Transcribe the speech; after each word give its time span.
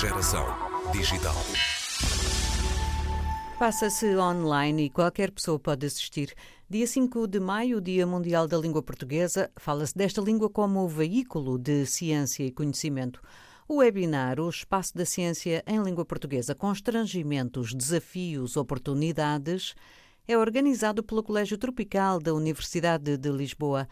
Geração 0.00 0.46
digital. 0.92 1.34
Passa-se 3.58 4.16
online 4.16 4.84
e 4.84 4.88
qualquer 4.88 5.30
pessoa 5.30 5.58
pode 5.58 5.84
assistir. 5.84 6.32
Dia 6.70 6.86
5 6.86 7.26
de 7.26 7.38
maio, 7.38 7.82
Dia 7.82 8.06
Mundial 8.06 8.48
da 8.48 8.56
Língua 8.56 8.82
Portuguesa, 8.82 9.50
fala-se 9.58 9.94
desta 9.94 10.22
língua 10.22 10.48
como 10.48 10.88
veículo 10.88 11.58
de 11.58 11.84
ciência 11.84 12.42
e 12.42 12.50
conhecimento. 12.50 13.20
O 13.68 13.76
webinar 13.76 14.40
O 14.40 14.48
Espaço 14.48 14.96
da 14.96 15.04
Ciência 15.04 15.62
em 15.66 15.82
Língua 15.82 16.06
Portuguesa, 16.06 16.54
Constrangimentos, 16.54 17.74
Desafios, 17.74 18.56
Oportunidades, 18.56 19.74
é 20.26 20.38
organizado 20.38 21.02
pelo 21.02 21.22
Colégio 21.22 21.58
Tropical 21.58 22.18
da 22.18 22.32
Universidade 22.32 23.18
de 23.18 23.30
Lisboa. 23.30 23.86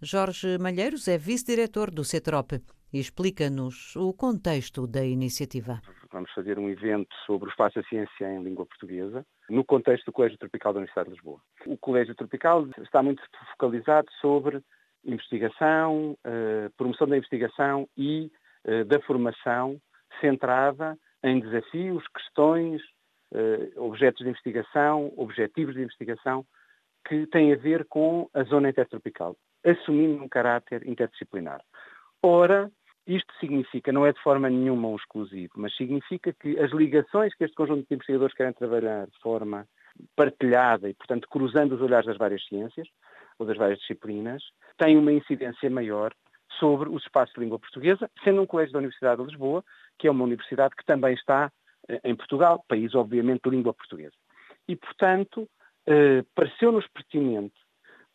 Jorge 0.00 0.56
Malheiros 0.56 1.06
é 1.06 1.18
vice-diretor 1.18 1.90
do 1.90 2.02
CETROP 2.02 2.62
explica-nos 2.92 3.94
o 3.96 4.12
contexto 4.12 4.86
da 4.86 5.04
iniciativa. 5.04 5.80
Vamos 6.12 6.30
fazer 6.32 6.58
um 6.58 6.68
evento 6.68 7.14
sobre 7.26 7.48
o 7.48 7.50
espaço 7.50 7.76
da 7.76 7.88
ciência 7.88 8.32
em 8.32 8.42
língua 8.42 8.66
portuguesa, 8.66 9.24
no 9.48 9.64
contexto 9.64 10.06
do 10.06 10.12
Colégio 10.12 10.38
Tropical 10.38 10.72
da 10.72 10.78
Universidade 10.78 11.08
de 11.08 11.14
Lisboa. 11.14 11.40
O 11.66 11.76
Colégio 11.76 12.14
Tropical 12.14 12.66
está 12.82 13.02
muito 13.02 13.22
focalizado 13.52 14.08
sobre 14.20 14.60
investigação, 15.04 16.16
eh, 16.24 16.68
promoção 16.76 17.06
da 17.08 17.16
investigação 17.16 17.88
e 17.96 18.30
eh, 18.64 18.84
da 18.84 19.00
formação 19.02 19.80
centrada 20.20 20.98
em 21.22 21.40
desafios, 21.40 22.04
questões, 22.08 22.82
eh, 23.32 23.70
objetos 23.76 24.22
de 24.22 24.28
investigação, 24.28 25.12
objetivos 25.16 25.74
de 25.74 25.82
investigação 25.82 26.44
que 27.06 27.26
têm 27.28 27.52
a 27.52 27.56
ver 27.56 27.86
com 27.86 28.28
a 28.34 28.42
zona 28.44 28.68
intertropical, 28.68 29.36
assumindo 29.64 30.22
um 30.22 30.28
caráter 30.28 30.86
interdisciplinar. 30.86 31.60
Ora, 32.22 32.70
isto 33.06 33.32
significa, 33.40 33.92
não 33.92 34.06
é 34.06 34.12
de 34.12 34.22
forma 34.22 34.48
nenhuma 34.48 34.88
um 34.88 34.96
exclusivo, 34.96 35.52
mas 35.56 35.74
significa 35.76 36.32
que 36.32 36.58
as 36.58 36.70
ligações 36.70 37.34
que 37.34 37.44
este 37.44 37.54
conjunto 37.54 37.86
de 37.88 37.94
investigadores 37.94 38.34
querem 38.34 38.52
trabalhar 38.52 39.06
de 39.06 39.18
forma 39.20 39.66
partilhada 40.14 40.88
e, 40.88 40.94
portanto, 40.94 41.28
cruzando 41.28 41.74
os 41.74 41.80
olhares 41.80 42.06
das 42.06 42.18
várias 42.18 42.44
ciências 42.46 42.88
ou 43.38 43.46
das 43.46 43.56
várias 43.56 43.78
disciplinas, 43.80 44.42
têm 44.76 44.96
uma 44.96 45.12
incidência 45.12 45.68
maior 45.70 46.12
sobre 46.58 46.88
os 46.88 47.02
espaços 47.02 47.34
de 47.34 47.40
língua 47.40 47.58
portuguesa, 47.58 48.10
sendo 48.22 48.42
um 48.42 48.46
colégio 48.46 48.72
da 48.72 48.78
Universidade 48.78 49.22
de 49.22 49.28
Lisboa, 49.28 49.64
que 49.98 50.06
é 50.06 50.10
uma 50.10 50.24
universidade 50.24 50.74
que 50.76 50.84
também 50.84 51.14
está 51.14 51.50
eh, 51.88 52.00
em 52.04 52.14
Portugal, 52.14 52.64
país 52.68 52.94
obviamente 52.94 53.42
de 53.44 53.50
língua 53.50 53.72
portuguesa. 53.72 54.14
E, 54.68 54.76
portanto, 54.76 55.48
eh, 55.86 56.22
pareceu-nos 56.34 56.86
pertinente, 56.88 57.54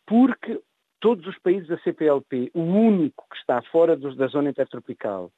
porque 0.05 0.61
todos 1.05 1.27
os 1.27 1.37
países 1.37 1.67
da 1.67 1.77
CPLP, 1.77 2.49
o 2.51 2.61
único 2.61 3.27
que 3.29 3.37
está 3.37 3.61
fora 3.61 3.95
dos, 3.95 4.17
da 4.17 4.25
zona 4.25 4.49
intertropical 4.49 5.31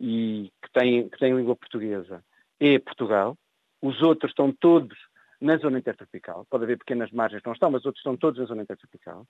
e 0.00 0.50
que 0.60 0.72
tem, 0.72 1.08
que 1.08 1.16
tem 1.20 1.36
língua 1.36 1.54
portuguesa 1.54 2.20
é 2.58 2.80
Portugal, 2.80 3.36
os 3.80 4.02
outros 4.02 4.32
estão 4.32 4.50
todos 4.50 4.98
na 5.40 5.56
zona 5.56 5.78
intertropical, 5.78 6.44
pode 6.50 6.64
haver 6.64 6.78
pequenas 6.78 7.12
margens 7.12 7.40
que 7.40 7.46
não 7.46 7.52
estão, 7.52 7.70
mas 7.70 7.86
outros 7.86 8.00
estão 8.00 8.16
todos 8.16 8.40
na 8.40 8.46
zona 8.46 8.62
intertropical, 8.62 9.24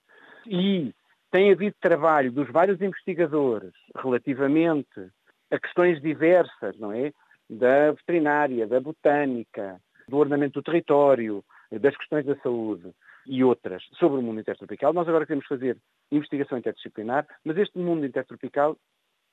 e 0.47 0.91
tem 1.29 1.51
havido 1.51 1.75
trabalho 1.79 2.31
dos 2.31 2.49
vários 2.49 2.81
investigadores 2.81 3.73
relativamente 3.95 5.11
a 5.51 5.59
questões 5.59 6.01
diversas, 6.01 6.79
não 6.79 6.91
é? 6.91 7.13
Da 7.47 7.91
veterinária, 7.91 8.65
da 8.65 8.81
botânica, 8.81 9.79
do 10.09 10.17
ordenamento 10.17 10.59
do 10.59 10.63
território, 10.63 11.45
das 11.71 11.95
questões 11.95 12.25
da 12.25 12.35
saúde 12.37 12.91
e 13.25 13.43
outras 13.43 13.83
sobre 13.97 14.19
o 14.19 14.21
mundo 14.21 14.39
intertropical. 14.39 14.93
Nós 14.93 15.07
agora 15.07 15.25
queremos 15.25 15.47
fazer 15.47 15.77
investigação 16.11 16.57
interdisciplinar, 16.57 17.27
mas 17.43 17.57
este 17.57 17.77
mundo 17.77 18.05
intertropical 18.05 18.77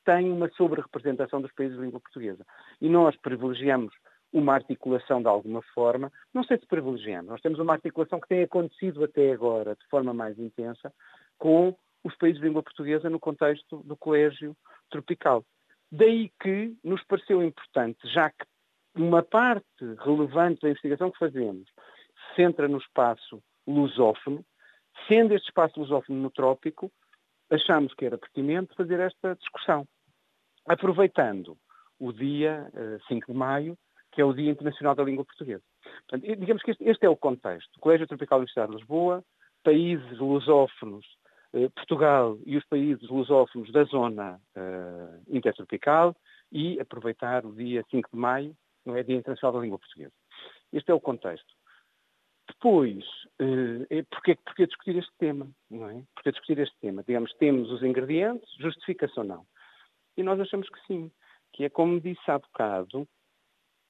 tem 0.05 0.31
uma 0.31 0.49
sobre-representação 0.51 1.41
dos 1.41 1.53
países 1.53 1.77
de 1.77 1.85
língua 1.85 2.01
portuguesa. 2.01 2.45
E 2.81 2.89
nós 2.89 3.17
privilegiamos 3.17 3.95
uma 4.33 4.55
articulação 4.55 5.21
de 5.21 5.29
alguma 5.29 5.63
forma, 5.75 6.11
não 6.33 6.43
sei 6.43 6.59
se 6.59 6.67
privilegiamos, 6.67 7.31
nós 7.31 7.41
temos 7.41 7.59
uma 7.59 7.75
articulação 7.75 8.19
que 8.19 8.29
tem 8.29 8.43
acontecido 8.43 9.05
até 9.05 9.31
agora 9.31 9.77
de 9.77 9.87
forma 9.89 10.15
mais 10.15 10.39
intensa 10.39 10.93
com 11.39 11.77
os 12.03 12.17
países 12.17 12.41
de 12.41 12.47
língua 12.47 12.63
portuguesa 12.63 13.11
no 13.11 13.21
contexto 13.21 13.83
do 13.85 13.97
colégio 13.97 14.57
tropical. 14.91 15.45
Daí 15.91 16.31
que 16.41 16.75
nos 16.83 17.05
pareceu 17.05 17.43
importante, 17.43 17.99
já 18.09 18.31
que 18.31 18.47
uma 18.95 19.23
parte 19.23 19.85
relevante 19.99 20.63
da 20.63 20.71
investigação 20.71 21.11
que 21.11 21.19
fazemos 21.19 21.69
centra 22.35 22.67
no 22.67 22.79
espaço 22.79 23.43
lusófono, 23.67 24.45
sendo 25.09 25.35
este 25.35 25.49
espaço 25.49 25.79
lusófono 25.79 26.21
no 26.21 26.31
trópico, 26.31 26.91
achamos 27.51 27.95
que 27.95 28.05
era 28.05 28.19
pertinente 28.19 28.75
fazer 28.75 29.01
esta 29.01 29.35
discussão. 29.37 29.87
Aproveitando 30.67 31.57
o 31.99 32.13
dia 32.13 32.71
uh, 32.75 32.97
eh, 32.97 32.99
5 33.09 33.33
de 33.33 33.39
maio, 33.39 33.79
que 34.13 34.21
é 34.21 34.25
o 34.25 34.33
Dia 34.33 34.51
Internacional 34.51 34.95
da 34.95 35.05
Língua 35.05 35.25
Portuguesa. 35.25 35.63
Portanto, 36.09 36.37
digamos 36.37 36.63
que 36.63 36.73
este, 36.73 36.85
este 36.85 37.07
é 37.07 37.09
o 37.09 37.17
contexto. 37.17 37.81
Colégio 37.81 38.07
Tropical 38.07 38.39
da 38.39 38.41
Universidade 38.41 38.71
de 38.71 38.77
Lisboa, 38.77 39.25
países 39.65 40.19
lusófonos 40.19 41.07
eh, 41.55 41.69
Portugal 41.71 42.39
e 42.47 42.57
os 42.57 42.65
países 42.65 43.09
lusófonos 43.09 43.71
da 43.73 43.85
zona 43.85 44.41
uh, 44.57 45.23
intertropical 45.29 46.17
e 46.51 46.81
aproveitar 46.81 47.45
o 47.45 47.55
dia 47.55 47.85
5 47.91 48.11
de 48.13 48.19
maio, 48.19 48.57
não 48.85 48.97
é 48.97 49.03
Dia 49.03 49.17
Internacional 49.17 49.53
da 49.53 49.61
Língua 49.61 49.79
Portuguesa. 49.79 50.13
Este 50.73 50.91
é 50.91 50.95
o 50.95 51.01
contexto. 51.01 51.55
Depois, 52.63 53.05
uh, 53.41 53.85
é 53.91 54.05
porque, 54.05 54.37
porque 54.45 54.67
discutir 54.67 54.97
este 54.97 55.11
tema, 55.19 55.51
não 55.69 55.91
é? 55.91 56.05
Discutir 56.25 56.61
este 56.61 56.79
tema? 56.81 57.03
Digamos, 57.03 57.33
temos 57.35 57.69
os 57.73 57.83
ingredientes, 57.83 58.49
justifica-se 58.61 59.19
ou 59.19 59.25
não? 59.25 59.45
E 60.17 60.23
nós 60.23 60.39
achamos 60.39 60.69
que 60.69 60.79
sim, 60.87 61.11
que 61.53 61.65
é 61.65 61.69
como 61.69 62.01
disse 62.01 62.31
há 62.31 62.39
bocado, 62.39 63.09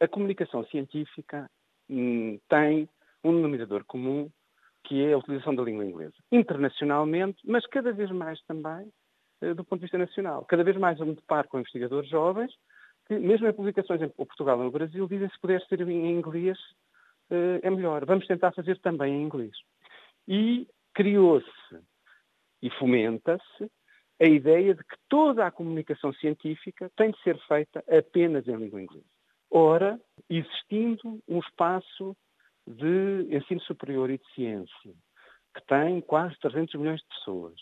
a 0.01 0.09
comunicação 0.09 0.65
científica 0.69 1.51
hum, 1.91 2.41
tem 2.49 2.89
um 3.23 3.35
denominador 3.35 3.85
comum 3.85 4.31
que 4.85 5.05
é 5.05 5.13
a 5.13 5.19
utilização 5.19 5.55
da 5.55 5.63
língua 5.63 5.85
inglesa. 5.85 6.17
Internacionalmente, 6.33 7.43
mas 7.45 7.67
cada 7.67 7.93
vez 7.93 8.11
mais 8.11 8.41
também 8.45 8.91
eh, 9.43 9.53
do 9.53 9.65
ponto 9.65 9.81
de 9.81 9.85
vista 9.85 9.99
nacional. 9.99 10.47
Cada 10.47 10.65
vez 10.65 10.79
mais 10.79 10.99
eu 10.99 11.05
me 11.05 11.15
deparo 11.15 11.47
com 11.49 11.59
investigadores 11.59 12.09
jovens 12.09 12.53
que, 13.07 13.19
mesmo 13.19 13.47
em 13.47 13.53
publicações 13.53 14.01
em 14.01 14.09
Portugal 14.09 14.57
ou 14.57 14.65
no 14.65 14.71
Brasil, 14.71 15.07
dizem 15.07 15.29
se 15.29 15.41
puder 15.41 15.61
ser 15.67 15.83
em 15.83 16.11
inglês 16.11 16.57
eh, 16.59 16.92
é 17.63 17.71
melhor. 17.71 18.05
Vamos 18.05 18.27
tentar 18.27 18.53
fazer 18.53 18.79
também 18.81 19.15
em 19.15 19.23
inglês. 19.23 19.53
E 20.27 20.67
criou-se 20.95 21.79
e 22.63 22.71
fomenta-se 22.71 23.71
a 24.21 24.27
ideia 24.27 24.75
de 24.75 24.85
que 24.85 24.97
toda 25.09 25.47
a 25.47 25.51
comunicação 25.51 26.13
científica 26.15 26.91
tem 26.97 27.11
de 27.11 27.21
ser 27.23 27.37
feita 27.47 27.83
apenas 27.89 28.47
em 28.47 28.57
língua 28.57 28.81
inglesa. 28.81 29.05
Ora, 29.51 30.01
existindo 30.31 31.21
um 31.29 31.41
espaço 31.41 32.17
de 32.67 33.27
ensino 33.37 33.61
superior 33.63 34.11
e 34.11 34.19
de 34.19 34.35
ciência, 34.35 34.95
que 35.55 35.67
tem 35.67 36.01
quase 36.01 36.39
300 36.39 36.75
milhões 36.77 37.01
de 37.01 37.09
pessoas, 37.09 37.55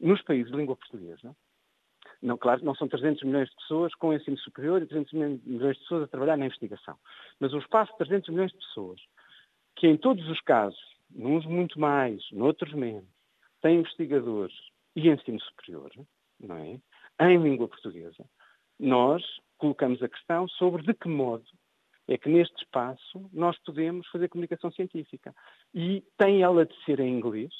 nos 0.00 0.22
países 0.22 0.50
de 0.50 0.56
língua 0.56 0.76
portuguesa, 0.76 1.36
não, 2.22 2.38
claro, 2.38 2.64
não 2.64 2.74
são 2.74 2.86
300 2.88 3.22
milhões 3.24 3.48
de 3.48 3.56
pessoas 3.56 3.94
com 3.96 4.12
ensino 4.12 4.38
superior 4.38 4.80
e 4.80 4.86
300 4.86 5.12
milhões 5.12 5.76
de 5.76 5.82
pessoas 5.82 6.04
a 6.04 6.08
trabalhar 6.08 6.36
na 6.36 6.46
investigação, 6.46 6.96
mas 7.40 7.52
um 7.52 7.58
espaço 7.58 7.90
de 7.92 7.98
300 7.98 8.28
milhões 8.30 8.52
de 8.52 8.58
pessoas, 8.58 9.00
que 9.76 9.88
em 9.88 9.96
todos 9.96 10.26
os 10.28 10.40
casos, 10.40 10.80
uns 11.14 11.44
muito 11.44 11.80
mais, 11.80 12.22
noutros 12.30 12.72
menos, 12.72 13.08
tem 13.60 13.80
investigadores 13.80 14.54
e 14.94 15.08
ensino 15.08 15.40
superior, 15.40 15.90
não 16.40 16.56
é? 16.56 16.80
Em 17.20 17.42
língua 17.42 17.68
portuguesa, 17.68 18.24
nós 18.78 19.22
colocamos 19.58 20.02
a 20.02 20.08
questão 20.08 20.48
sobre 20.48 20.82
de 20.82 20.94
que 20.94 21.08
modo 21.08 21.44
é 22.08 22.18
que 22.18 22.28
neste 22.28 22.56
espaço 22.62 23.30
nós 23.32 23.56
podemos 23.64 24.06
fazer 24.08 24.28
comunicação 24.28 24.70
científica. 24.72 25.34
E 25.72 26.04
tem 26.18 26.42
ela 26.42 26.66
de 26.66 26.74
ser 26.84 27.00
em 27.00 27.16
inglês, 27.16 27.52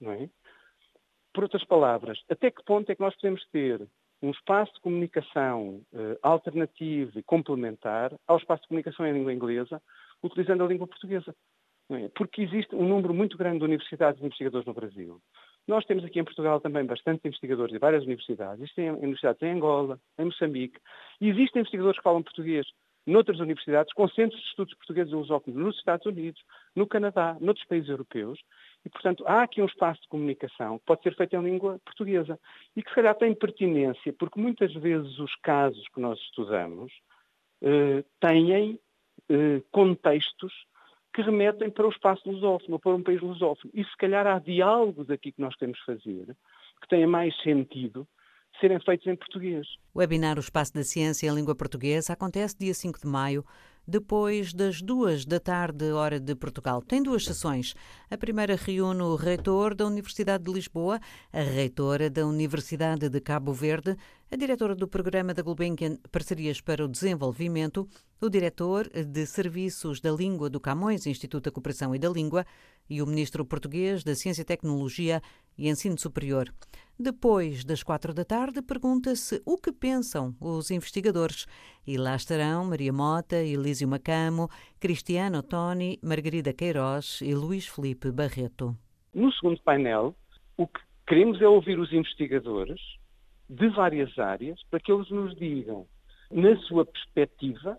não 0.00 0.12
é? 0.12 0.30
Por 1.36 1.42
outras 1.42 1.64
palavras, 1.64 2.18
até 2.30 2.50
que 2.50 2.64
ponto 2.64 2.90
é 2.90 2.94
que 2.94 3.02
nós 3.02 3.14
podemos 3.16 3.46
ter 3.52 3.86
um 4.22 4.30
espaço 4.30 4.72
de 4.72 4.80
comunicação 4.80 5.82
uh, 5.92 6.16
alternativo 6.22 7.18
e 7.18 7.22
complementar 7.22 8.10
ao 8.26 8.38
espaço 8.38 8.62
de 8.62 8.68
comunicação 8.68 9.06
em 9.06 9.12
língua 9.12 9.34
inglesa, 9.34 9.82
utilizando 10.22 10.64
a 10.64 10.66
língua 10.66 10.86
portuguesa? 10.86 11.36
É? 11.90 12.08
Porque 12.16 12.40
existe 12.40 12.74
um 12.74 12.88
número 12.88 13.12
muito 13.12 13.36
grande 13.36 13.58
de 13.58 13.64
universidades 13.66 14.18
e 14.18 14.24
investigadores 14.24 14.66
no 14.66 14.72
Brasil. 14.72 15.20
Nós 15.68 15.84
temos 15.84 16.06
aqui 16.06 16.18
em 16.18 16.24
Portugal 16.24 16.58
também 16.58 16.86
bastantes 16.86 17.22
investigadores 17.22 17.70
de 17.70 17.78
várias 17.78 18.04
universidades. 18.04 18.62
Existem 18.62 18.90
universidades 18.92 19.42
em 19.42 19.52
Angola, 19.52 20.00
em 20.18 20.24
Moçambique, 20.24 20.80
e 21.20 21.28
existem 21.28 21.60
investigadores 21.60 21.98
que 21.98 22.02
falam 22.02 22.22
português 22.22 22.66
noutras 23.06 23.38
universidades, 23.38 23.92
com 23.94 24.08
centros 24.08 24.40
de 24.40 24.48
estudos 24.48 24.74
portugueses 24.74 25.12
e 25.12 25.50
nos 25.50 25.76
Estados 25.76 26.06
Unidos, 26.06 26.42
no 26.74 26.86
Canadá, 26.86 27.36
noutros 27.40 27.66
países 27.66 27.88
europeus, 27.88 28.40
e, 28.86 28.88
portanto, 28.88 29.24
há 29.26 29.42
aqui 29.42 29.60
um 29.60 29.66
espaço 29.66 30.00
de 30.02 30.08
comunicação 30.08 30.78
que 30.78 30.84
pode 30.84 31.02
ser 31.02 31.16
feito 31.16 31.34
em 31.34 31.42
língua 31.42 31.80
portuguesa 31.84 32.38
e 32.76 32.80
que, 32.80 32.88
se 32.88 32.94
calhar, 32.94 33.16
tem 33.16 33.34
pertinência, 33.34 34.12
porque 34.12 34.40
muitas 34.40 34.72
vezes 34.74 35.18
os 35.18 35.34
casos 35.42 35.84
que 35.88 36.00
nós 36.00 36.16
estudamos 36.20 36.92
eh, 37.62 38.04
têm 38.20 38.78
eh, 39.28 39.60
contextos 39.72 40.52
que 41.12 41.20
remetem 41.20 41.68
para 41.68 41.84
o 41.84 41.90
espaço 41.90 42.30
lusófono, 42.30 42.78
para 42.78 42.94
um 42.94 43.02
país 43.02 43.20
lusófono. 43.20 43.72
E, 43.74 43.82
se 43.82 43.96
calhar, 43.96 44.24
há 44.24 44.38
diálogos 44.38 45.10
aqui 45.10 45.32
que 45.32 45.40
nós 45.40 45.56
de 45.56 45.84
fazer 45.84 46.36
que 46.80 46.88
têm 46.88 47.08
mais 47.08 47.36
sentido 47.42 48.06
serem 48.60 48.78
feitos 48.78 49.08
em 49.08 49.16
português. 49.16 49.66
O 49.92 49.98
webinar 49.98 50.36
O 50.36 50.40
Espaço 50.40 50.72
da 50.72 50.84
Ciência 50.84 51.26
em 51.26 51.34
Língua 51.34 51.56
Portuguesa 51.56 52.12
acontece 52.12 52.56
dia 52.56 52.72
5 52.72 53.00
de 53.00 53.06
maio 53.08 53.44
depois 53.86 54.52
das 54.52 54.82
duas 54.82 55.24
da 55.24 55.38
tarde, 55.38 55.92
hora 55.92 56.18
de 56.18 56.34
Portugal. 56.34 56.82
Tem 56.82 57.02
duas 57.02 57.24
sessões. 57.24 57.74
A 58.10 58.16
primeira 58.16 58.56
reúne 58.56 59.02
o 59.02 59.14
reitor 59.14 59.74
da 59.74 59.86
Universidade 59.86 60.44
de 60.44 60.52
Lisboa, 60.52 61.00
a 61.32 61.40
reitora 61.40 62.10
da 62.10 62.26
Universidade 62.26 63.08
de 63.08 63.20
Cabo 63.20 63.52
Verde, 63.52 63.96
a 64.30 64.36
diretora 64.36 64.74
do 64.74 64.88
programa 64.88 65.32
da 65.32 65.42
Gulbenkian 65.42 65.98
Parcerias 66.10 66.60
para 66.60 66.84
o 66.84 66.88
Desenvolvimento, 66.88 67.86
o 68.20 68.28
diretor 68.28 68.88
de 68.88 69.24
Serviços 69.24 70.00
da 70.00 70.10
Língua 70.10 70.50
do 70.50 70.58
Camões 70.58 71.06
Instituto 71.06 71.44
da 71.44 71.52
Cooperação 71.52 71.94
e 71.94 71.98
da 71.98 72.08
Língua 72.08 72.44
e 72.90 73.00
o 73.00 73.06
ministro 73.06 73.44
português 73.44 74.02
da 74.02 74.16
Ciência 74.16 74.42
e 74.42 74.44
Tecnologia 74.44 75.20
e 75.56 75.68
Ensino 75.68 75.96
Superior. 75.96 76.52
Depois 76.98 77.64
das 77.64 77.84
quatro 77.84 78.12
da 78.12 78.24
tarde, 78.24 78.62
pergunta-se 78.62 79.40
o 79.46 79.56
que 79.56 79.70
pensam 79.70 80.34
os 80.40 80.70
investigadores. 80.72 81.46
E 81.86 81.96
lá 81.96 82.16
estarão 82.16 82.64
Maria 82.64 82.92
Mota, 82.92 83.36
Elísio 83.36 83.86
Macamo, 83.86 84.48
Cristiano 84.80 85.42
Toni, 85.42 86.00
Margarida 86.02 86.52
Queiroz 86.52 87.20
e 87.22 87.32
Luís 87.32 87.66
Felipe 87.68 88.10
Barreto. 88.10 88.76
No 89.14 89.32
segundo 89.32 89.60
painel, 89.62 90.16
o 90.56 90.66
que 90.66 90.80
queremos 91.06 91.40
é 91.40 91.46
ouvir 91.46 91.78
os 91.78 91.92
investigadores 91.92 92.80
de 93.48 93.68
várias 93.68 94.18
áreas 94.18 94.60
para 94.70 94.80
que 94.80 94.90
eles 94.92 95.10
nos 95.10 95.34
digam, 95.36 95.86
na 96.30 96.56
sua 96.62 96.84
perspectiva, 96.84 97.78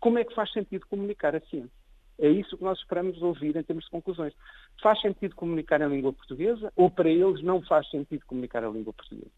como 0.00 0.18
é 0.18 0.24
que 0.24 0.34
faz 0.34 0.52
sentido 0.52 0.86
comunicar 0.86 1.34
a 1.34 1.40
ciência. 1.40 1.82
É 2.18 2.28
isso 2.28 2.56
que 2.56 2.64
nós 2.64 2.78
esperamos 2.78 3.20
ouvir 3.22 3.56
em 3.56 3.62
termos 3.62 3.84
de 3.84 3.90
conclusões. 3.90 4.34
Faz 4.80 5.00
sentido 5.00 5.34
comunicar 5.34 5.80
em 5.80 5.88
língua 5.88 6.12
portuguesa 6.12 6.72
ou 6.76 6.90
para 6.90 7.08
eles 7.08 7.42
não 7.42 7.62
faz 7.62 7.88
sentido 7.90 8.24
comunicar 8.26 8.62
em 8.62 8.72
língua 8.72 8.92
portuguesa? 8.92 9.30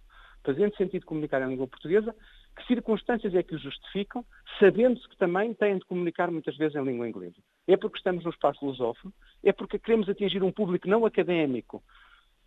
Fazendo 0.43 0.77
sentido 0.77 1.07
comunicar 1.07 1.41
em 1.41 1.49
língua 1.49 1.67
portuguesa, 1.67 2.15
que 2.57 2.67
circunstâncias 2.67 3.35
é 3.35 3.43
que 3.43 3.55
o 3.55 3.59
justificam, 3.59 4.25
sabendo-se 4.59 5.09
que 5.09 5.17
também 5.17 5.55
têm 5.55 5.79
de 5.79 5.85
comunicar 5.87 6.31
muitas 6.31 6.57
vezes 6.57 6.77
em 6.77 6.85
língua 6.85 7.09
inglesa? 7.09 7.37
É 7.67 7.77
porque 7.77 7.97
estamos 7.97 8.25
no 8.25 8.31
espaço 8.31 8.65
lusófono? 8.65 9.15
É 9.43 9.53
porque 9.53 9.79
queremos 9.79 10.09
atingir 10.09 10.43
um 10.43 10.53
público 10.53 10.87
não 10.87 11.07
académico, 11.07 11.83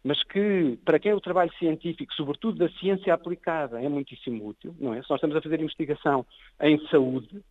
mas 0.04 0.24
que, 0.24 0.78
para 0.86 1.00
quem 1.00 1.12
é 1.12 1.16
o 1.16 1.22
trabalho 1.22 1.52
científico, 1.58 2.14
sobretudo 2.14 2.58
da 2.58 2.70
ciência 2.80 3.14
aplicada, 3.14 3.82
é 3.82 3.90
muitíssimo 3.90 4.48
útil, 4.48 4.76
não 4.80 4.94
é? 4.94 5.02
Se 5.02 5.10
nós 5.10 5.18
estamos 5.18 5.36
a 5.36 5.42
fazer 5.42 5.60
investigação 5.60 6.26
em 6.62 6.80
saúde, 6.88 7.42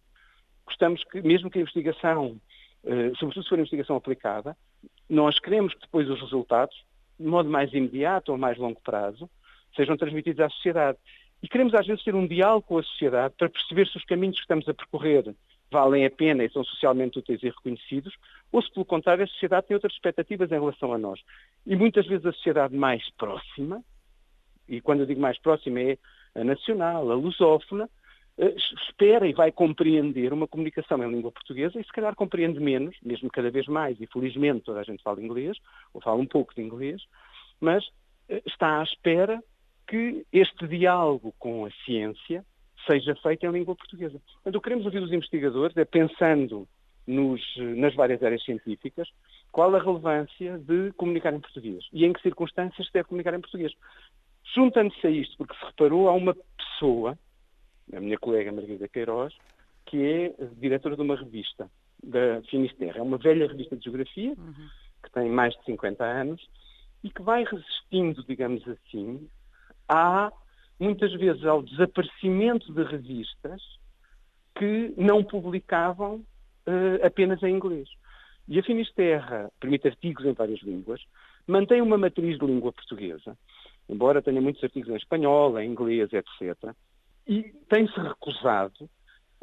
gostamos 0.65 1.03
que, 1.05 1.21
mesmo 1.23 1.51
que 1.51 1.59
a 1.59 1.63
investigação 1.63 2.41
eh, 2.87 3.13
sobretudo 3.19 3.43
se 3.43 3.49
for 3.49 3.59
investigação 3.59 3.97
aplicada, 3.97 4.57
nós 5.11 5.41
queremos 5.41 5.75
que 5.75 5.81
depois 5.81 6.09
os 6.09 6.21
resultados, 6.21 6.85
de 7.19 7.27
modo 7.27 7.51
mais 7.51 7.73
imediato 7.73 8.31
ou 8.31 8.39
mais 8.39 8.57
longo 8.57 8.81
prazo, 8.81 9.29
sejam 9.75 9.97
transmitidos 9.97 10.41
à 10.41 10.49
sociedade. 10.49 10.97
E 11.43 11.49
queremos 11.49 11.75
às 11.75 11.87
vezes 11.87 12.05
ter 12.05 12.15
um 12.15 12.27
diálogo 12.27 12.63
com 12.63 12.79
a 12.79 12.83
sociedade 12.85 13.35
para 13.37 13.49
perceber 13.49 13.89
se 13.89 13.97
os 13.97 14.05
caminhos 14.05 14.37
que 14.37 14.43
estamos 14.43 14.69
a 14.69 14.75
percorrer 14.75 15.35
valem 15.71 16.07
a 16.07 16.11
pena 16.11 16.45
e 16.45 16.51
são 16.51 16.65
socialmente 16.65 17.19
úteis 17.19 17.43
e 17.43 17.49
reconhecidos, 17.49 18.15
ou 18.53 18.63
se 18.63 18.73
pelo 18.73 18.85
contrário 18.85 19.25
a 19.25 19.27
sociedade 19.27 19.67
tem 19.67 19.75
outras 19.75 19.93
expectativas 19.93 20.51
em 20.51 20.59
relação 20.59 20.93
a 20.93 20.99
nós. 20.99 21.21
E 21.67 21.75
muitas 21.77 22.07
vezes 22.07 22.27
a 22.27 22.33
sociedade 22.33 22.75
mais 22.75 23.09
próxima, 23.17 23.83
e 24.69 24.81
quando 24.81 25.01
eu 25.01 25.07
digo 25.07 25.21
mais 25.21 25.39
próxima 25.39 25.81
é 25.81 25.99
a 26.35 26.45
nacional, 26.45 27.11
a 27.11 27.15
lusófona, 27.15 27.89
eh, 28.39 28.55
espera 28.89 29.27
e 29.27 29.33
vai 29.33 29.51
compreender 29.51 30.33
uma 30.33 30.47
comunicação 30.47 31.03
em 31.03 31.11
língua 31.11 31.33
portuguesa 31.33 31.81
e 31.81 31.85
se 31.85 31.93
calhar 31.93 32.15
compreende 32.15 32.61
menos, 32.61 32.97
mesmo 33.03 33.31
cada 33.31 33.51
vez 33.51 33.67
mais, 33.67 34.01
e 34.01 34.07
felizmente 34.07 34.65
toda 34.65 34.81
a 34.81 34.85
gente 34.85 35.03
fala 35.03 35.23
inglês, 35.23 35.57
ou 35.95 36.01
fala 36.01 36.21
um 36.21 36.27
pouco 36.27 36.55
de 36.55 36.63
inglês, 36.63 37.03
mas 37.61 37.85
eh, 38.29 38.43
está 38.47 38.81
à 38.81 38.83
espera 38.83 39.43
que 39.87 40.27
este 40.33 40.67
diálogo 40.67 41.35
com 41.39 41.65
a 41.65 41.71
ciência 41.85 42.45
seja 42.87 43.15
feito 43.17 43.45
em 43.47 43.51
língua 43.51 43.75
portuguesa. 43.75 44.21
Portanto, 44.35 44.57
o 44.57 44.61
que 44.61 44.65
queremos 44.65 44.87
ouvir 44.87 45.01
dos 45.01 45.13
investigadores 45.13 45.77
é 45.77 45.85
pensando 45.85 46.69
nos, 47.07 47.41
nas 47.77 47.95
várias 47.95 48.23
áreas 48.23 48.45
científicas, 48.45 49.09
qual 49.53 49.75
a 49.75 49.79
relevância 49.79 50.59
de 50.59 50.93
comunicar 50.93 51.33
em 51.33 51.41
português 51.41 51.85
e 51.93 52.05
em 52.05 52.13
que 52.13 52.23
circunstâncias 52.23 52.87
se 52.87 52.93
deve 52.93 53.09
comunicar 53.09 53.35
em 53.35 53.41
português. 53.41 53.73
Juntando-se 54.55 55.07
a 55.07 55.11
isto, 55.11 55.37
porque 55.37 55.55
se 55.55 55.65
reparou, 55.65 56.09
há 56.09 56.13
uma 56.13 56.35
pessoa 56.35 57.19
a 57.95 58.01
minha 58.01 58.19
colega 58.19 58.53
Margarida 58.53 58.89
Queiroz, 58.89 59.35
que 59.85 60.03
é 60.03 60.35
diretora 60.57 60.97
de 60.97 61.03
uma 61.03 61.17
revista 61.17 61.71
da 62.03 62.43
Finisterra. 62.51 62.99
É 62.99 63.03
uma 63.03 63.19
velha 63.19 63.47
revista 63.47 63.77
de 63.77 63.85
geografia, 63.85 64.35
uhum. 64.37 64.69
que 65.03 65.11
tem 65.13 65.31
mais 65.31 65.55
de 65.55 65.65
50 65.65 66.05
anos, 66.05 66.49
e 67.05 67.11
que 67.11 67.23
vai 67.23 67.45
resistindo, 67.45 68.25
digamos 68.25 68.67
assim, 68.69 69.29
a, 69.89 70.33
muitas 70.79 71.13
vezes, 71.15 71.45
ao 71.45 71.63
desaparecimento 71.63 72.73
de 72.73 72.83
revistas 72.83 73.63
que 74.59 74.95
não 74.97 75.23
publicavam 75.23 76.17
uh, 76.17 77.05
apenas 77.07 77.43
em 77.43 77.55
inglês. 77.55 77.89
E 78.49 78.59
a 78.59 78.63
Finisterra 78.63 79.51
permite 79.61 79.89
artigos 79.89 80.25
em 80.25 80.33
várias 80.33 80.61
línguas, 80.61 81.01
mantém 81.47 81.83
uma 81.83 81.99
matriz 81.99 82.39
de 82.39 82.47
língua 82.47 82.73
portuguesa, 82.73 83.37
embora 83.89 84.23
tenha 84.23 84.41
muitos 84.41 84.63
artigos 84.63 84.89
em 84.91 84.97
espanhol, 84.97 85.59
em 85.59 85.71
inglês, 85.71 86.13
etc 86.13 86.75
e 87.27 87.53
tem-se 87.69 87.99
recusado 87.99 88.89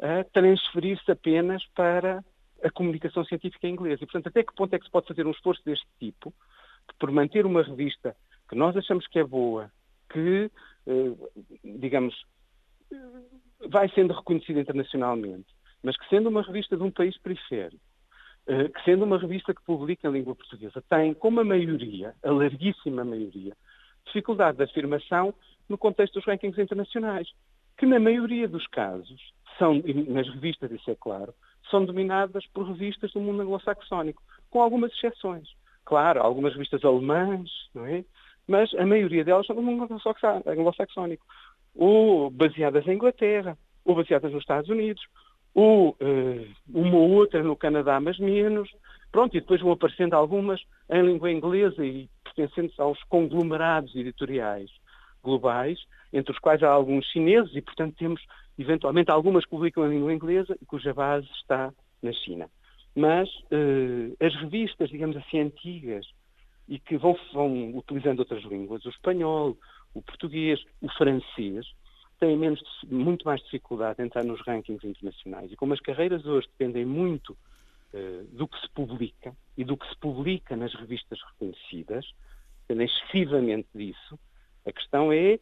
a 0.00 0.24
transferir-se 0.24 1.10
apenas 1.10 1.64
para 1.74 2.24
a 2.62 2.70
comunicação 2.70 3.24
científica 3.24 3.68
em 3.68 3.72
inglês. 3.72 4.00
E, 4.00 4.06
portanto, 4.06 4.28
até 4.28 4.42
que 4.42 4.54
ponto 4.54 4.74
é 4.74 4.78
que 4.78 4.86
se 4.86 4.90
pode 4.90 5.06
fazer 5.06 5.26
um 5.26 5.30
esforço 5.30 5.62
deste 5.64 5.86
tipo, 5.98 6.32
por 6.98 7.10
manter 7.10 7.44
uma 7.44 7.62
revista 7.62 8.16
que 8.48 8.56
nós 8.56 8.76
achamos 8.76 9.06
que 9.06 9.18
é 9.18 9.24
boa, 9.24 9.70
que, 10.10 10.50
digamos, 11.62 12.14
vai 13.68 13.88
sendo 13.90 14.12
reconhecida 14.12 14.60
internacionalmente, 14.60 15.46
mas 15.82 15.96
que 15.96 16.08
sendo 16.08 16.28
uma 16.28 16.42
revista 16.42 16.76
de 16.76 16.82
um 16.82 16.90
país 16.90 17.16
periférico, 17.18 17.82
eh, 18.46 18.68
que 18.68 18.84
sendo 18.84 19.04
uma 19.04 19.18
revista 19.18 19.54
que 19.54 19.64
publica 19.64 20.08
em 20.08 20.12
língua 20.12 20.34
portuguesa, 20.34 20.82
tem, 20.88 21.14
como 21.14 21.40
a 21.40 21.44
maioria, 21.44 22.14
a 22.22 22.30
larguíssima 22.30 23.04
maioria, 23.04 23.56
dificuldade 24.06 24.58
de 24.58 24.64
afirmação 24.64 25.34
no 25.68 25.78
contexto 25.78 26.14
dos 26.14 26.26
rankings 26.26 26.60
internacionais 26.60 27.28
que 27.76 27.86
na 27.86 27.98
maioria 27.98 28.48
dos 28.48 28.66
casos 28.68 29.20
são, 29.58 29.82
nas 30.08 30.28
revistas 30.28 30.70
isso 30.70 30.90
é 30.90 30.94
claro, 30.94 31.34
são 31.70 31.84
dominadas 31.84 32.46
por 32.48 32.66
revistas 32.66 33.12
do 33.12 33.20
mundo 33.20 33.42
anglo-saxónico, 33.42 34.22
com 34.50 34.60
algumas 34.60 34.92
exceções. 34.92 35.48
Claro, 35.84 36.22
algumas 36.22 36.52
revistas 36.52 36.84
alemãs, 36.84 37.50
não 37.74 37.86
é? 37.86 38.04
Mas 38.46 38.72
a 38.74 38.84
maioria 38.84 39.24
delas 39.24 39.46
são 39.46 39.56
do 39.56 39.62
mundo 39.62 39.88
anglo-saxónico. 40.46 41.24
Ou 41.74 42.30
baseadas 42.30 42.86
em 42.86 42.92
Inglaterra, 42.92 43.56
ou 43.84 43.94
baseadas 43.94 44.32
nos 44.32 44.42
Estados 44.42 44.70
Unidos, 44.70 45.02
ou 45.54 45.90
uh, 45.90 46.46
uma 46.68 46.96
ou 46.96 47.10
outra 47.10 47.42
no 47.42 47.56
Canadá, 47.56 48.00
mas 48.00 48.18
menos. 48.18 48.68
Pronto, 49.10 49.36
e 49.36 49.40
depois 49.40 49.60
vão 49.60 49.72
aparecendo 49.72 50.14
algumas 50.14 50.60
em 50.90 51.02
língua 51.02 51.30
inglesa 51.30 51.84
e 51.84 52.08
pertencendo 52.24 52.72
aos 52.78 53.02
conglomerados 53.04 53.94
editoriais 53.94 54.70
globais, 55.22 55.78
entre 56.12 56.32
os 56.32 56.38
quais 56.38 56.62
há 56.62 56.68
alguns 56.68 57.06
chineses 57.06 57.54
e, 57.54 57.62
portanto, 57.62 57.96
temos 57.96 58.20
eventualmente 58.58 59.10
algumas 59.10 59.44
que 59.44 59.50
publicam 59.50 59.86
em 59.86 59.96
língua 59.96 60.12
inglesa 60.12 60.56
e 60.60 60.66
cuja 60.66 60.92
base 60.92 61.26
está 61.40 61.72
na 62.02 62.12
China. 62.12 62.48
Mas 62.94 63.28
eh, 63.50 64.24
as 64.24 64.34
revistas, 64.36 64.90
digamos 64.90 65.16
assim, 65.16 65.40
antigas 65.40 66.06
e 66.68 66.78
que 66.78 66.96
vão, 66.96 67.16
vão 67.32 67.76
utilizando 67.76 68.20
outras 68.20 68.42
línguas, 68.44 68.84
o 68.84 68.90
espanhol, 68.90 69.56
o 69.92 70.02
português, 70.02 70.62
o 70.80 70.88
francês, 70.92 71.66
têm 72.18 72.36
menos, 72.36 72.60
muito 72.86 73.24
mais 73.24 73.42
dificuldade 73.42 74.00
em 74.00 74.06
entrar 74.06 74.24
nos 74.24 74.40
rankings 74.40 74.86
internacionais. 74.86 75.52
E 75.52 75.56
como 75.56 75.74
as 75.74 75.80
carreiras 75.80 76.24
hoje 76.24 76.48
dependem 76.48 76.84
muito 76.84 77.30
uh, 77.32 78.24
do 78.32 78.48
que 78.48 78.58
se 78.60 78.68
publica 78.70 79.34
e 79.56 79.64
do 79.64 79.76
que 79.76 79.88
se 79.88 79.96
publica 79.98 80.56
nas 80.56 80.74
revistas 80.74 81.18
reconhecidas, 81.32 82.06
dependem 82.66 82.86
excessivamente 82.86 83.68
disso, 83.74 84.18
a 84.66 84.72
questão 84.72 85.12
é 85.12 85.38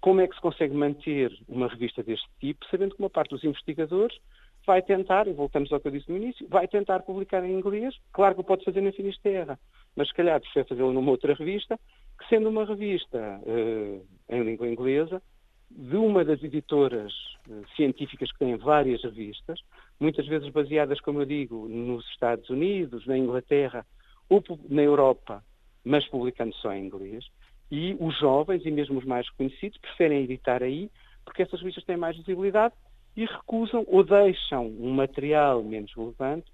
como 0.00 0.20
é 0.20 0.28
que 0.28 0.34
se 0.34 0.40
consegue 0.40 0.74
manter 0.74 1.32
uma 1.48 1.66
revista 1.66 2.02
deste 2.02 2.28
tipo, 2.38 2.66
sabendo 2.70 2.94
que 2.94 3.00
uma 3.00 3.08
parte 3.08 3.30
dos 3.30 3.42
investigadores 3.42 4.18
vai 4.66 4.82
tentar, 4.82 5.26
e 5.26 5.32
voltamos 5.32 5.72
ao 5.72 5.80
que 5.80 5.88
eu 5.88 5.92
disse 5.92 6.10
no 6.10 6.18
início, 6.18 6.46
vai 6.46 6.68
tentar 6.68 7.00
publicar 7.00 7.42
em 7.42 7.54
inglês, 7.54 7.94
claro 8.12 8.34
que 8.34 8.42
pode 8.42 8.64
fazer 8.66 8.82
na 8.82 8.92
Finisterra, 8.92 9.58
mas 9.98 10.06
se 10.06 10.14
calhar 10.14 10.40
prefere 10.40 10.68
fazê-lo 10.68 10.92
numa 10.92 11.10
outra 11.10 11.34
revista, 11.34 11.76
que 12.16 12.28
sendo 12.28 12.48
uma 12.48 12.64
revista 12.64 13.18
uh, 13.42 14.06
em 14.28 14.42
língua 14.44 14.68
inglesa, 14.68 15.20
de 15.68 15.96
uma 15.96 16.24
das 16.24 16.40
editoras 16.40 17.12
uh, 17.48 17.66
científicas 17.74 18.30
que 18.30 18.38
tem 18.38 18.56
várias 18.56 19.02
revistas, 19.02 19.58
muitas 19.98 20.24
vezes 20.28 20.50
baseadas, 20.50 21.00
como 21.00 21.20
eu 21.20 21.26
digo, 21.26 21.66
nos 21.68 22.08
Estados 22.10 22.48
Unidos, 22.48 23.04
na 23.08 23.18
Inglaterra 23.18 23.84
ou 24.28 24.40
na 24.70 24.82
Europa, 24.82 25.42
mas 25.84 26.06
publicando 26.06 26.54
só 26.54 26.72
em 26.72 26.86
inglês, 26.86 27.24
e 27.68 27.96
os 27.98 28.16
jovens, 28.20 28.64
e 28.64 28.70
mesmo 28.70 29.00
os 29.00 29.04
mais 29.04 29.28
reconhecidos, 29.30 29.78
preferem 29.78 30.22
editar 30.22 30.62
aí, 30.62 30.88
porque 31.24 31.42
essas 31.42 31.58
revistas 31.58 31.82
têm 31.82 31.96
mais 31.96 32.16
visibilidade 32.16 32.72
e 33.16 33.24
recusam 33.24 33.84
ou 33.88 34.04
deixam 34.04 34.64
um 34.64 34.92
material 34.92 35.60
menos 35.64 35.92
relevante 35.92 36.48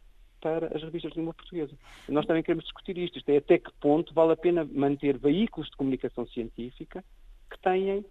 para 0.45 0.67
as 0.77 0.83
revistas 0.83 1.13
de 1.13 1.19
língua 1.19 1.33
portuguesa. 1.33 1.73
Nós 2.07 2.27
também 2.27 2.43
queremos 2.43 2.65
discutir 2.65 2.99
isto, 2.99 3.17
isto 3.17 3.31
é 3.31 3.39
até 3.39 3.59
que 3.59 3.73
ponto 3.81 4.13
vale 4.13 4.33
a 4.33 4.37
pena 4.37 4.69
manter 4.71 5.17
veículos 5.17 5.71
de 5.71 5.77
comunicação 5.77 6.27
científica 6.27 7.03
que 7.51 7.59
têm 7.61 8.05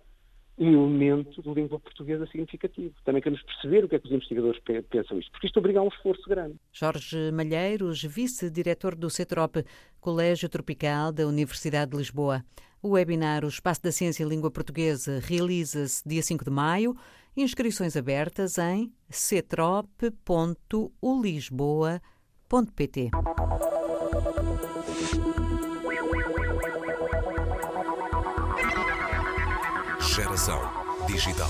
um 0.57 0.67
elemento 0.67 1.43
de 1.43 1.53
língua 1.53 1.79
portuguesa 1.79 2.25
significativo. 2.25 2.95
Também 3.05 3.21
queremos 3.21 3.43
perceber 3.43 3.85
o 3.85 3.89
que 3.89 3.95
é 3.95 3.99
que 3.99 4.07
os 4.07 4.11
investigadores 4.11 4.59
pensam 4.89 5.19
isto, 5.19 5.31
porque 5.31 5.45
isto 5.45 5.57
obriga 5.57 5.79
a 5.79 5.83
um 5.83 5.89
esforço 5.89 6.27
grande. 6.27 6.55
Jorge 6.71 7.31
Malheiros, 7.31 8.01
vice-diretor 8.01 8.95
do 8.95 9.11
CETROP, 9.11 9.63
Colégio 9.99 10.49
Tropical 10.49 11.11
da 11.11 11.27
Universidade 11.27 11.91
de 11.91 11.97
Lisboa. 11.97 12.43
O 12.81 12.89
webinar 12.93 13.45
O 13.45 13.47
Espaço 13.47 13.83
da 13.83 13.91
Ciência 13.91 14.23
e 14.23 14.27
Língua 14.27 14.49
Portuguesa 14.49 15.19
realiza-se 15.23 16.01
dia 16.07 16.23
5 16.23 16.43
de 16.43 16.51
maio. 16.51 16.95
Inscrições 17.37 17.95
abertas 17.95 18.57
em 18.57 18.91
cetrop.ulisboa.pt. 22.53 23.09
Geração 29.99 30.59
Digital. 31.07 31.49